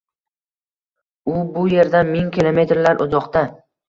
u 1.33 1.35
bu 1.57 1.65
yerdan 1.73 2.09
ming 2.13 2.31
kilometrlar 2.39 3.05
uzoqda. 3.07 3.45